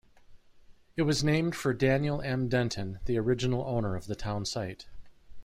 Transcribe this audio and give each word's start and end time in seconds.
It 0.97 1.03
was 1.03 1.23
named 1.23 1.55
for 1.55 1.75
Daniel 1.75 2.23
M. 2.23 2.49
Denton, 2.49 2.97
the 3.05 3.19
original 3.19 3.63
owner 3.67 3.95
of 3.95 4.07
the 4.07 4.15
town 4.15 4.45
site. 4.45 4.87